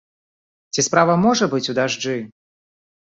[0.75, 2.17] Ці справа можа быць у дажджы?